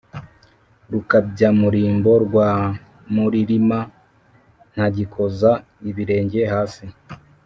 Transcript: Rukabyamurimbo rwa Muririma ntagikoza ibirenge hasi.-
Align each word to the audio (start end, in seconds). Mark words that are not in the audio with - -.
Rukabyamurimbo 0.91 2.11
rwa 2.25 2.49
Muririma 3.13 3.79
ntagikoza 4.73 5.51
ibirenge 5.89 6.41
hasi.- 6.53 6.85